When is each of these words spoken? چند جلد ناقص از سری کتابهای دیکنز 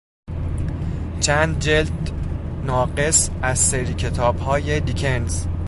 چند 1.19 1.59
جلد 1.59 2.11
ناقص 2.65 3.29
از 3.41 3.59
سری 3.59 3.93
کتابهای 3.93 4.79
دیکنز 4.79 5.45